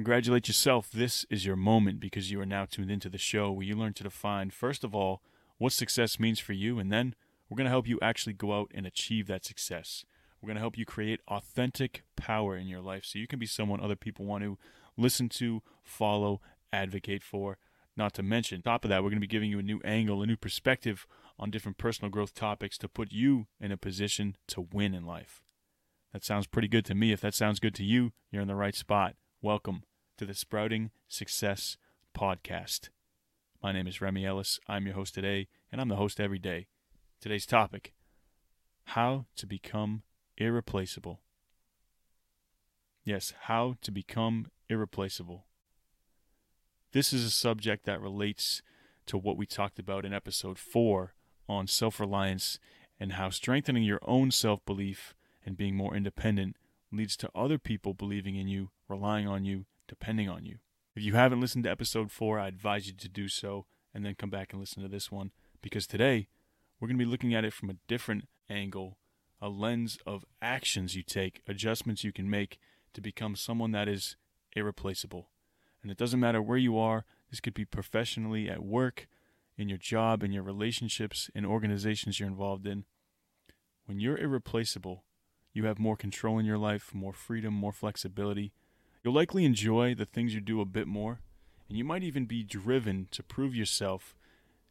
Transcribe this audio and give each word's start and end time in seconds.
Congratulate 0.00 0.48
yourself. 0.48 0.90
This 0.90 1.26
is 1.28 1.44
your 1.44 1.56
moment 1.56 2.00
because 2.00 2.30
you 2.30 2.40
are 2.40 2.46
now 2.46 2.64
tuned 2.64 2.90
into 2.90 3.10
the 3.10 3.18
show 3.18 3.52
where 3.52 3.66
you 3.66 3.76
learn 3.76 3.92
to 3.92 4.02
define, 4.02 4.48
first 4.48 4.82
of 4.82 4.94
all, 4.94 5.20
what 5.58 5.74
success 5.74 6.18
means 6.18 6.38
for 6.38 6.54
you, 6.54 6.78
and 6.78 6.90
then 6.90 7.14
we're 7.50 7.58
going 7.58 7.66
to 7.66 7.70
help 7.70 7.86
you 7.86 7.98
actually 8.00 8.32
go 8.32 8.58
out 8.58 8.70
and 8.74 8.86
achieve 8.86 9.26
that 9.26 9.44
success. 9.44 10.06
We're 10.40 10.46
going 10.46 10.56
to 10.56 10.62
help 10.62 10.78
you 10.78 10.86
create 10.86 11.20
authentic 11.28 12.02
power 12.16 12.56
in 12.56 12.66
your 12.66 12.80
life 12.80 13.04
so 13.04 13.18
you 13.18 13.26
can 13.26 13.38
be 13.38 13.44
someone 13.44 13.78
other 13.78 13.94
people 13.94 14.24
want 14.24 14.42
to 14.42 14.56
listen 14.96 15.28
to, 15.28 15.60
follow, 15.82 16.40
advocate 16.72 17.22
for. 17.22 17.58
Not 17.94 18.14
to 18.14 18.22
mention, 18.22 18.62
top 18.62 18.86
of 18.86 18.88
that, 18.88 19.02
we're 19.02 19.10
going 19.10 19.20
to 19.20 19.20
be 19.20 19.26
giving 19.26 19.50
you 19.50 19.58
a 19.58 19.62
new 19.62 19.82
angle, 19.84 20.22
a 20.22 20.26
new 20.26 20.38
perspective 20.38 21.06
on 21.38 21.50
different 21.50 21.76
personal 21.76 22.10
growth 22.10 22.32
topics 22.32 22.78
to 22.78 22.88
put 22.88 23.12
you 23.12 23.48
in 23.60 23.70
a 23.70 23.76
position 23.76 24.38
to 24.46 24.62
win 24.62 24.94
in 24.94 25.04
life. 25.04 25.42
That 26.14 26.24
sounds 26.24 26.46
pretty 26.46 26.68
good 26.68 26.86
to 26.86 26.94
me. 26.94 27.12
If 27.12 27.20
that 27.20 27.34
sounds 27.34 27.60
good 27.60 27.74
to 27.74 27.84
you, 27.84 28.12
you're 28.30 28.40
in 28.40 28.48
the 28.48 28.54
right 28.54 28.74
spot. 28.74 29.16
Welcome 29.42 29.82
to 30.20 30.26
the 30.26 30.34
Sprouting 30.34 30.90
Success 31.08 31.78
Podcast. 32.14 32.90
My 33.62 33.72
name 33.72 33.86
is 33.86 34.02
Remy 34.02 34.26
Ellis. 34.26 34.60
I'm 34.68 34.84
your 34.84 34.94
host 34.94 35.14
today, 35.14 35.48
and 35.72 35.80
I'm 35.80 35.88
the 35.88 35.96
host 35.96 36.20
every 36.20 36.38
day. 36.38 36.66
Today's 37.22 37.46
topic 37.46 37.94
How 38.84 39.24
to 39.36 39.46
Become 39.46 40.02
Irreplaceable. 40.36 41.22
Yes, 43.02 43.32
how 43.44 43.76
to 43.80 43.90
become 43.90 44.48
irreplaceable. 44.68 45.46
This 46.92 47.14
is 47.14 47.24
a 47.24 47.30
subject 47.30 47.86
that 47.86 48.02
relates 48.02 48.60
to 49.06 49.16
what 49.16 49.38
we 49.38 49.46
talked 49.46 49.78
about 49.78 50.04
in 50.04 50.12
episode 50.12 50.58
4 50.58 51.14
on 51.48 51.66
self 51.66 51.98
reliance 51.98 52.58
and 53.00 53.14
how 53.14 53.30
strengthening 53.30 53.84
your 53.84 54.00
own 54.02 54.30
self 54.30 54.62
belief 54.66 55.14
and 55.46 55.56
being 55.56 55.76
more 55.76 55.96
independent 55.96 56.56
leads 56.92 57.16
to 57.16 57.30
other 57.34 57.56
people 57.56 57.94
believing 57.94 58.36
in 58.36 58.48
you, 58.48 58.68
relying 58.86 59.26
on 59.26 59.46
you, 59.46 59.64
depending 59.90 60.28
on 60.28 60.46
you. 60.46 60.58
If 60.94 61.02
you 61.02 61.14
haven't 61.14 61.40
listened 61.40 61.64
to 61.64 61.70
episode 61.70 62.12
4, 62.12 62.38
I 62.38 62.46
advise 62.46 62.86
you 62.86 62.92
to 62.92 63.08
do 63.08 63.26
so 63.26 63.66
and 63.92 64.06
then 64.06 64.14
come 64.14 64.30
back 64.30 64.52
and 64.52 64.60
listen 64.60 64.82
to 64.84 64.88
this 64.88 65.10
one 65.10 65.32
because 65.60 65.86
today 65.86 66.28
we're 66.78 66.86
going 66.86 66.96
to 66.98 67.04
be 67.04 67.10
looking 67.10 67.34
at 67.34 67.44
it 67.44 67.52
from 67.52 67.70
a 67.70 67.76
different 67.88 68.28
angle, 68.48 68.98
a 69.42 69.48
lens 69.48 69.98
of 70.06 70.24
actions 70.40 70.94
you 70.94 71.02
take, 71.02 71.42
adjustments 71.48 72.04
you 72.04 72.12
can 72.12 72.30
make 72.30 72.60
to 72.94 73.00
become 73.00 73.34
someone 73.34 73.72
that 73.72 73.88
is 73.88 74.14
irreplaceable. 74.54 75.28
And 75.82 75.90
it 75.90 75.98
doesn't 75.98 76.20
matter 76.20 76.40
where 76.40 76.56
you 76.56 76.78
are, 76.78 77.04
this 77.30 77.40
could 77.40 77.54
be 77.54 77.64
professionally 77.64 78.48
at 78.48 78.62
work, 78.62 79.08
in 79.56 79.68
your 79.68 79.78
job, 79.78 80.22
in 80.22 80.30
your 80.30 80.44
relationships, 80.44 81.30
in 81.34 81.44
organizations 81.44 82.20
you're 82.20 82.28
involved 82.28 82.66
in. 82.66 82.84
When 83.86 83.98
you're 83.98 84.18
irreplaceable, 84.18 85.02
you 85.52 85.66
have 85.66 85.80
more 85.80 85.96
control 85.96 86.38
in 86.38 86.46
your 86.46 86.58
life, 86.58 86.94
more 86.94 87.12
freedom, 87.12 87.52
more 87.54 87.72
flexibility. 87.72 88.52
You'll 89.02 89.14
likely 89.14 89.44
enjoy 89.44 89.94
the 89.94 90.04
things 90.04 90.34
you 90.34 90.40
do 90.40 90.60
a 90.60 90.66
bit 90.66 90.86
more, 90.86 91.20
and 91.68 91.78
you 91.78 91.84
might 91.84 92.02
even 92.02 92.26
be 92.26 92.42
driven 92.42 93.08
to 93.12 93.22
prove 93.22 93.54
yourself 93.54 94.14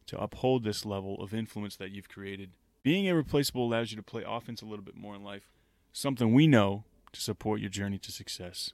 to 0.06 0.20
uphold 0.20 0.62
this 0.62 0.84
level 0.84 1.20
of 1.20 1.34
influence 1.34 1.76
that 1.76 1.90
you've 1.90 2.08
created. 2.08 2.50
Being 2.82 3.06
irreplaceable 3.06 3.66
allows 3.66 3.90
you 3.90 3.96
to 3.96 4.02
play 4.02 4.24
offense 4.26 4.62
a 4.62 4.66
little 4.66 4.84
bit 4.84 4.96
more 4.96 5.14
in 5.14 5.24
life, 5.24 5.50
something 5.92 6.32
we 6.32 6.46
know 6.46 6.84
to 7.12 7.20
support 7.20 7.60
your 7.60 7.70
journey 7.70 7.98
to 7.98 8.12
success. 8.12 8.72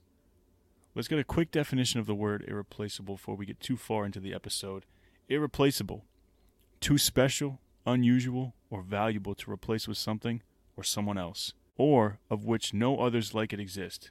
Let's 0.95 1.09
get 1.09 1.19
a 1.19 1.25
quick 1.25 1.51
definition 1.51 2.01
of 2.01 2.07
the 2.07 2.15
word 2.15 2.45
irreplaceable 2.47 3.17
before 3.17 3.35
we 3.35 3.47
get 3.47 3.61
too 3.61 3.77
far 3.77 4.05
into 4.05 4.21
the 4.21 4.35
episode. 4.35 4.85
Irreplaceable. 5.29 6.05
Too 6.81 6.99
special, 6.99 7.61
unusual, 7.87 8.55
or 8.71 8.83
valuable 8.83 9.35
to 9.35 9.51
replace 9.51 9.89
with 9.89 9.99
something 9.99 10.43
or 10.77 10.85
someone 10.85 11.19
else, 11.19 11.53
or 11.77 12.19
of 12.31 12.45
which 12.45 12.75
no 12.75 12.99
others 12.99 13.35
like 13.35 13.53
it 13.53 13.61
exist. 13.61 14.11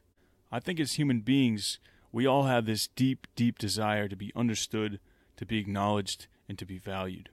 I 0.51 0.59
think 0.59 0.79
as 0.79 0.93
human 0.93 1.21
beings, 1.21 1.79
we 2.11 2.25
all 2.25 2.43
have 2.43 2.65
this 2.65 2.87
deep, 2.87 3.27
deep 3.35 3.57
desire 3.57 4.07
to 4.07 4.15
be 4.15 4.31
understood, 4.35 4.99
to 5.37 5.45
be 5.45 5.59
acknowledged, 5.59 6.27
and 6.47 6.57
to 6.57 6.65
be 6.65 6.77
valued. 6.77 7.29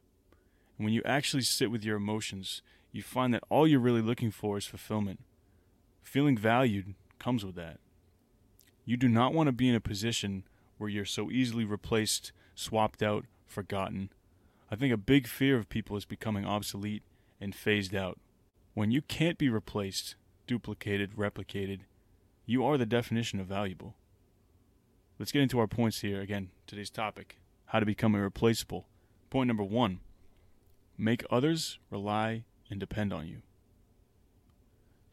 And 0.77 0.85
when 0.85 0.95
you 0.95 1.03
actually 1.05 1.43
sit 1.43 1.71
with 1.71 1.85
your 1.85 1.97
emotions, 1.97 2.63
you 2.91 3.03
find 3.03 3.33
that 3.33 3.45
all 3.49 3.67
you're 3.67 3.81
really 3.81 4.03
looking 4.03 4.31
for 4.31 4.59
is 4.59 4.67
fulfillment. 4.67 5.21
Feeling 6.03 6.37
valued 6.37 6.95
comes 7.19 7.45
with 7.45 7.55
that. 7.55 7.79
You 8.85 8.97
do 8.97 9.09
not 9.09 9.33
want 9.33 9.47
to 9.47 9.53
be 9.53 9.69
in 9.69 9.75
a 9.75 9.81
position 9.81 10.45
where 10.79 10.91
you're 10.91 11.05
so 11.05 11.31
easily 11.31 11.65
replaced, 11.65 12.33
swapped 12.55 13.03
out, 13.03 13.27
forgotten. 13.47 14.11
I 14.71 14.75
think 14.75 14.93
a 14.93 14.97
big 14.97 15.29
fear 15.29 15.57
of 15.57 15.69
people 15.69 15.97
is 15.97 16.05
becoming 16.05 16.45
obsolete 16.45 17.05
and 17.41 17.55
phased 17.55 17.95
out. 17.95 18.19
When 18.75 18.91
you 18.91 19.03
can't 19.03 19.39
be 19.39 19.49
replaced, 19.49 20.17
duplicated, 20.47 21.15
replicated, 21.15 21.81
you 22.53 22.65
are 22.67 22.77
the 22.77 22.87
definition 22.87 23.41
of 23.41 23.47
valuable. 23.47 23.95
Let's 25.19 25.33
get 25.33 25.43
into 25.43 25.59
our 25.59 25.67
points 25.67 26.03
here. 26.03 26.21
Again, 26.21 26.51
today's 26.67 26.91
topic 26.91 27.39
how 27.67 27.81
to 27.81 27.87
become 27.87 28.15
irreplaceable. 28.15 28.87
Point 29.31 29.49
number 29.49 29.65
one 29.65 30.01
make 30.99 31.25
others 31.31 31.79
rely 31.91 32.45
and 32.71 32.79
depend 32.79 33.13
on 33.13 33.27
you. 33.27 33.39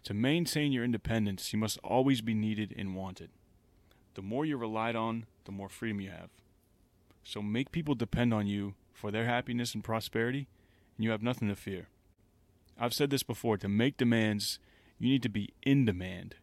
To 0.03 0.13
maintain 0.13 0.73
your 0.73 0.83
independence, 0.83 1.53
you 1.53 1.59
must 1.59 1.77
always 1.83 2.19
be 2.19 2.33
needed 2.33 2.75
and 2.77 2.95
wanted. 2.95 3.29
The 4.16 4.21
more 4.21 4.45
you're 4.45 4.57
relied 4.57 4.97
on, 4.97 5.25
the 5.45 5.53
more 5.53 5.69
freedom 5.69 6.01
you 6.01 6.09
have. 6.09 6.29
So 7.23 7.41
make 7.41 7.71
people 7.71 7.95
depend 7.95 8.33
on 8.33 8.47
you 8.47 8.75
for 8.91 9.11
their 9.11 9.25
happiness 9.25 9.73
and 9.73 9.83
prosperity, 9.83 10.47
and 10.97 11.06
you 11.06 11.11
have 11.11 11.23
nothing 11.23 11.47
to 11.47 11.56
fear. 11.56 11.88
I've 12.77 12.94
said 12.94 13.09
this 13.09 13.23
before 13.23 13.57
to 13.57 13.69
make 13.69 13.95
demands, 13.95 14.59
you 14.97 15.07
need 15.07 15.23
to 15.23 15.29
be 15.29 15.53
in 15.63 15.85
demand. 15.85 16.35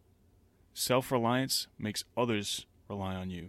Self 0.79 1.11
reliance 1.11 1.69
makes 1.79 2.05
others 2.19 2.67
rely 2.87 3.15
on 3.15 3.31
you. 3.31 3.49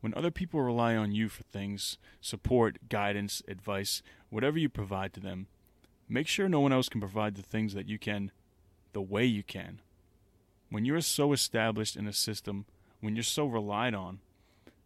When 0.00 0.14
other 0.14 0.30
people 0.30 0.62
rely 0.62 0.96
on 0.96 1.12
you 1.12 1.28
for 1.28 1.42
things, 1.42 1.98
support, 2.22 2.78
guidance, 2.88 3.42
advice, 3.46 4.00
whatever 4.30 4.58
you 4.58 4.70
provide 4.70 5.12
to 5.12 5.20
them, 5.20 5.48
make 6.08 6.26
sure 6.26 6.48
no 6.48 6.60
one 6.60 6.72
else 6.72 6.88
can 6.88 7.02
provide 7.02 7.34
the 7.34 7.42
things 7.42 7.74
that 7.74 7.90
you 7.90 7.98
can 7.98 8.32
the 8.94 9.02
way 9.02 9.26
you 9.26 9.42
can. 9.42 9.82
When 10.70 10.86
you're 10.86 11.02
so 11.02 11.34
established 11.34 11.94
in 11.94 12.06
a 12.06 12.12
system, 12.14 12.64
when 13.02 13.14
you're 13.14 13.22
so 13.22 13.44
relied 13.44 13.92
on, 13.92 14.20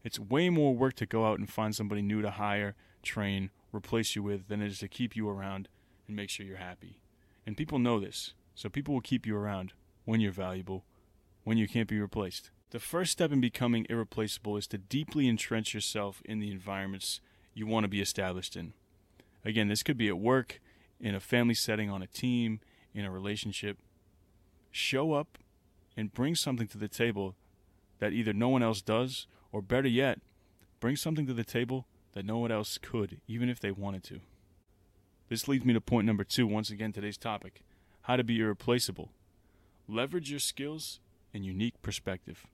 it's 0.02 0.18
way 0.18 0.50
more 0.50 0.74
work 0.74 0.94
to 0.94 1.06
go 1.06 1.24
out 1.24 1.38
and 1.38 1.48
find 1.48 1.72
somebody 1.72 2.02
new 2.02 2.20
to 2.20 2.30
hire, 2.30 2.74
train, 3.04 3.50
replace 3.72 4.16
you 4.16 4.24
with 4.24 4.48
than 4.48 4.60
it 4.60 4.72
is 4.72 4.80
to 4.80 4.88
keep 4.88 5.14
you 5.14 5.28
around 5.28 5.68
and 6.08 6.16
make 6.16 6.30
sure 6.30 6.44
you're 6.44 6.56
happy. 6.56 6.98
And 7.46 7.56
people 7.56 7.78
know 7.78 8.00
this, 8.00 8.34
so 8.56 8.68
people 8.68 8.92
will 8.92 9.00
keep 9.00 9.24
you 9.24 9.36
around 9.36 9.72
when 10.04 10.20
you're 10.20 10.32
valuable, 10.32 10.84
when 11.44 11.58
you 11.58 11.68
can't 11.68 11.88
be 11.88 12.00
replaced. 12.00 12.50
The 12.70 12.78
first 12.78 13.12
step 13.12 13.32
in 13.32 13.40
becoming 13.40 13.86
irreplaceable 13.90 14.56
is 14.56 14.66
to 14.68 14.78
deeply 14.78 15.28
entrench 15.28 15.74
yourself 15.74 16.22
in 16.24 16.38
the 16.38 16.50
environments 16.50 17.20
you 17.54 17.66
want 17.66 17.84
to 17.84 17.88
be 17.88 18.00
established 18.00 18.56
in. 18.56 18.72
Again, 19.44 19.68
this 19.68 19.82
could 19.82 19.98
be 19.98 20.08
at 20.08 20.18
work, 20.18 20.60
in 21.00 21.14
a 21.14 21.20
family 21.20 21.54
setting, 21.54 21.90
on 21.90 22.02
a 22.02 22.06
team, 22.06 22.60
in 22.94 23.04
a 23.04 23.10
relationship. 23.10 23.78
Show 24.70 25.12
up 25.12 25.36
and 25.96 26.14
bring 26.14 26.34
something 26.34 26.68
to 26.68 26.78
the 26.78 26.88
table 26.88 27.34
that 27.98 28.12
either 28.12 28.32
no 28.32 28.48
one 28.48 28.62
else 28.62 28.80
does, 28.80 29.26
or 29.50 29.60
better 29.60 29.88
yet, 29.88 30.20
bring 30.80 30.96
something 30.96 31.26
to 31.26 31.34
the 31.34 31.44
table 31.44 31.86
that 32.14 32.24
no 32.24 32.38
one 32.38 32.50
else 32.50 32.78
could, 32.78 33.20
even 33.28 33.48
if 33.48 33.60
they 33.60 33.70
wanted 33.70 34.02
to. 34.04 34.20
This 35.28 35.46
leads 35.46 35.64
me 35.64 35.74
to 35.74 35.80
point 35.80 36.06
number 36.06 36.24
two, 36.24 36.46
once 36.46 36.70
again, 36.70 36.92
today's 36.92 37.18
topic 37.18 37.62
how 38.02 38.16
to 38.16 38.24
be 38.24 38.40
irreplaceable. 38.40 39.12
Leverage 39.88 40.30
your 40.30 40.40
skills 40.40 41.00
and 41.34 41.44
unique 41.44 41.80
perspective. 41.82 42.46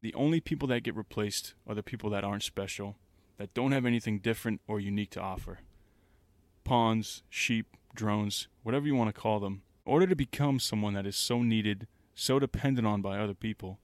The 0.00 0.14
only 0.14 0.40
people 0.40 0.68
that 0.68 0.82
get 0.82 0.94
replaced 0.94 1.54
are 1.66 1.74
the 1.74 1.82
people 1.82 2.10
that 2.10 2.24
aren't 2.24 2.42
special, 2.42 2.96
that 3.36 3.54
don't 3.54 3.72
have 3.72 3.86
anything 3.86 4.18
different 4.18 4.60
or 4.66 4.80
unique 4.80 5.10
to 5.10 5.20
offer. 5.20 5.60
Pawns, 6.64 7.22
sheep, 7.28 7.76
drones, 7.94 8.48
whatever 8.62 8.86
you 8.86 8.94
want 8.94 9.14
to 9.14 9.20
call 9.20 9.40
them. 9.40 9.62
In 9.86 9.92
order 9.92 10.06
to 10.06 10.14
become 10.14 10.60
someone 10.60 10.94
that 10.94 11.06
is 11.06 11.16
so 11.16 11.42
needed, 11.42 11.86
so 12.14 12.38
dependent 12.38 12.86
on 12.86 13.00
by 13.00 13.18
other 13.18 13.34
people, 13.34 13.78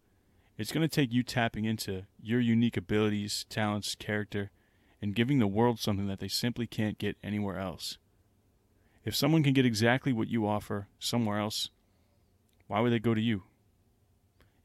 it's 0.57 0.71
going 0.71 0.87
to 0.87 0.95
take 0.95 1.13
you 1.13 1.23
tapping 1.23 1.65
into 1.65 2.03
your 2.23 2.41
unique 2.41 2.77
abilities, 2.77 3.45
talents, 3.49 3.95
character, 3.95 4.51
and 5.03 5.15
giving 5.15 5.39
the 5.39 5.47
world 5.47 5.81
something 5.81 6.07
that 6.07 6.21
they 6.21 6.29
simply 6.29 6.67
can't 6.67 6.99
get 6.99 7.17
anywhere 7.23 7.59
else. 7.59 7.99
If 9.05 9.17
someone 9.17 9.43
can 9.43 9.53
get 9.53 9.67
exactly 9.67 10.13
what 10.13 10.29
you 10.29 10.47
offer 10.47 10.89
somewhere 10.99 11.39
else, 11.39 11.71
why 12.69 12.81
would 12.81 12.93
they 12.93 12.99
go 12.99 13.15
to 13.15 13.21
you? 13.21 13.43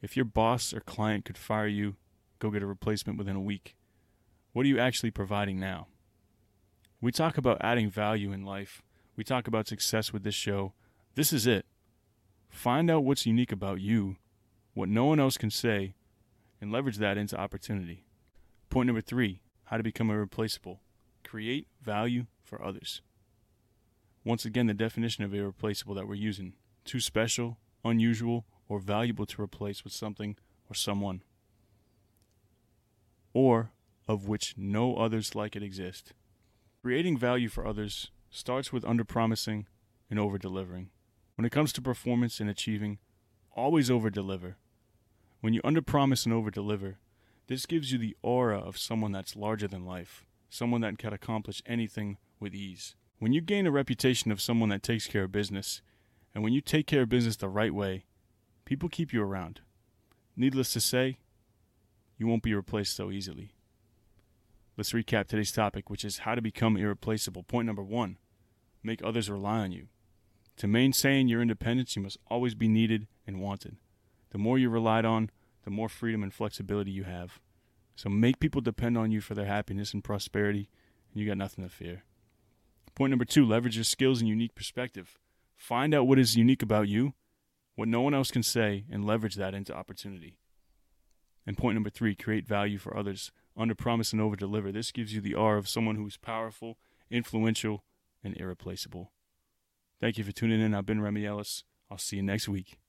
If 0.01 0.15
your 0.15 0.25
boss 0.25 0.73
or 0.73 0.79
client 0.79 1.25
could 1.25 1.37
fire 1.37 1.67
you, 1.67 1.95
go 2.39 2.51
get 2.51 2.63
a 2.63 2.67
replacement 2.67 3.17
within 3.17 3.35
a 3.35 3.41
week, 3.41 3.75
what 4.53 4.65
are 4.65 4.69
you 4.69 4.79
actually 4.79 5.11
providing 5.11 5.59
now? 5.59 5.87
We 7.01 7.11
talk 7.11 7.37
about 7.37 7.57
adding 7.61 7.89
value 7.89 8.31
in 8.31 8.43
life. 8.43 8.81
We 9.15 9.23
talk 9.23 9.47
about 9.47 9.67
success 9.67 10.11
with 10.11 10.23
this 10.23 10.35
show. 10.35 10.73
This 11.15 11.31
is 11.31 11.45
it. 11.45 11.65
Find 12.49 12.89
out 12.89 13.03
what's 13.03 13.25
unique 13.25 13.51
about 13.51 13.79
you 13.79 14.17
what 14.79 14.87
no 14.87 15.05
one 15.05 15.19
else 15.19 15.37
can 15.37 15.49
say, 15.49 15.93
and 16.61 16.71
leverage 16.71 16.97
that 16.97 17.17
into 17.17 17.37
opportunity. 17.37 18.05
Point 18.69 18.87
number 18.87 19.01
three 19.01 19.41
how 19.65 19.75
to 19.77 19.83
become 19.83 20.09
irreplaceable. 20.09 20.79
Create 21.23 21.67
value 21.81 22.25
for 22.43 22.63
others. 22.63 23.01
Once 24.23 24.45
again, 24.45 24.67
the 24.67 24.73
definition 24.73 25.23
of 25.23 25.33
irreplaceable 25.33 25.93
that 25.95 26.07
we're 26.07 26.15
using 26.15 26.53
too 26.85 26.99
special, 26.99 27.57
unusual, 27.83 28.45
or 28.69 28.79
valuable 28.79 29.25
to 29.25 29.41
replace 29.41 29.83
with 29.83 29.91
something 29.91 30.37
or 30.69 30.73
someone. 30.73 31.21
or 33.33 33.71
of 34.07 34.27
which 34.27 34.55
no 34.57 34.95
others 34.95 35.35
like 35.35 35.55
it 35.55 35.63
exist. 35.63 36.13
Creating 36.81 37.17
value 37.17 37.49
for 37.49 37.65
others 37.65 38.11
starts 38.29 38.73
with 38.73 38.83
underpromising 38.83 39.65
and 40.09 40.19
over-delivering. 40.19 40.89
When 41.35 41.45
it 41.45 41.51
comes 41.51 41.71
to 41.73 41.81
performance 41.81 42.39
and 42.39 42.49
achieving, 42.49 42.97
always 43.55 43.91
over-deliver. 43.91 44.57
When 45.41 45.53
you 45.53 45.61
underpromise 45.61 46.25
and 46.25 46.33
over-deliver, 46.33 46.97
this 47.47 47.65
gives 47.65 47.91
you 47.91 47.97
the 47.97 48.15
aura 48.21 48.59
of 48.59 48.77
someone 48.77 49.11
that's 49.11 49.35
larger 49.35 49.67
than 49.67 49.85
life, 49.85 50.25
someone 50.49 50.81
that 50.81 50.97
can 50.97 51.13
accomplish 51.13 51.61
anything 51.65 52.17
with 52.39 52.53
ease. 52.53 52.95
When 53.19 53.33
you 53.33 53.41
gain 53.41 53.67
a 53.67 53.71
reputation 53.71 54.31
of 54.31 54.41
someone 54.41 54.69
that 54.69 54.83
takes 54.83 55.07
care 55.07 55.23
of 55.25 55.31
business, 55.31 55.81
and 56.33 56.43
when 56.43 56.53
you 56.53 56.61
take 56.61 56.87
care 56.87 57.03
of 57.03 57.09
business 57.09 57.35
the 57.35 57.49
right 57.49 57.73
way, 57.73 58.05
people 58.69 58.87
keep 58.87 59.11
you 59.11 59.23
around. 59.23 59.61
Needless 60.37 60.71
to 60.73 60.79
say, 60.79 61.17
you 62.19 62.27
won't 62.27 62.43
be 62.43 62.53
replaced 62.53 62.95
so 62.95 63.09
easily. 63.09 63.49
Let's 64.77 64.91
recap 64.91 65.27
today's 65.27 65.51
topic, 65.51 65.89
which 65.89 66.05
is 66.05 66.19
how 66.19 66.35
to 66.35 66.41
become 66.41 66.77
irreplaceable. 66.77 67.41
Point 67.41 67.65
number 67.65 67.81
one 67.81 68.17
make 68.83 69.03
others 69.03 69.27
rely 69.27 69.61
on 69.61 69.71
you. 69.71 69.87
To 70.57 70.67
maintain 70.67 71.27
your 71.27 71.41
independence, 71.41 71.95
you 71.95 72.03
must 72.03 72.19
always 72.27 72.53
be 72.53 72.67
needed 72.67 73.07
and 73.25 73.41
wanted. 73.41 73.77
The 74.29 74.37
more 74.37 74.59
you're 74.59 74.69
relied 74.69 75.03
on, 75.03 75.31
the 75.63 75.71
more 75.71 75.89
freedom 75.89 76.21
and 76.21 76.31
flexibility 76.31 76.91
you 76.91 77.05
have. 77.05 77.39
So 77.95 78.07
make 78.07 78.39
people 78.39 78.61
depend 78.61 78.99
on 78.99 79.09
you 79.09 79.19
for 79.19 79.33
their 79.33 79.45
happiness 79.47 79.95
and 79.95 80.03
prosperity, 80.03 80.69
and 81.11 81.19
you 81.19 81.27
got 81.27 81.37
nothing 81.37 81.63
to 81.63 81.71
fear. 81.71 82.03
Point 82.93 83.09
number 83.09 83.25
two 83.25 83.47
leverage 83.47 83.77
your 83.77 83.83
skills 83.83 84.19
and 84.19 84.29
unique 84.29 84.53
perspective. 84.53 85.17
Find 85.55 85.95
out 85.95 86.05
what 86.05 86.19
is 86.19 86.37
unique 86.37 86.61
about 86.61 86.87
you, 86.87 87.15
what 87.79 87.87
no 87.87 88.01
one 88.01 88.13
else 88.13 88.29
can 88.29 88.43
say, 88.43 88.83
and 88.91 89.05
leverage 89.05 89.35
that 89.35 89.53
into 89.53 89.73
opportunity. 89.73 90.37
And 91.47 91.57
point 91.57 91.75
number 91.75 91.89
three 91.89 92.13
create 92.13 92.45
value 92.45 92.77
for 92.77 92.95
others. 92.95 93.31
Under 93.57 93.73
promise 93.73 94.11
and 94.11 94.21
over 94.21 94.35
deliver. 94.35 94.71
This 94.71 94.91
gives 94.91 95.13
you 95.13 95.21
the 95.21 95.33
R 95.33 95.57
of 95.57 95.69
someone 95.69 95.95
who 95.95 96.05
is 96.05 96.17
powerful, 96.17 96.77
influential, 97.09 97.83
and 98.23 98.35
irreplaceable. 98.37 99.11
Thank 99.99 100.17
you 100.17 100.23
for 100.23 100.31
tuning 100.31 100.61
in. 100.61 100.75
I've 100.75 100.85
been 100.85 101.01
Remy 101.01 101.25
Ellis. 101.25 101.63
I'll 101.89 101.97
see 101.97 102.17
you 102.17 102.23
next 102.23 102.47
week. 102.47 102.79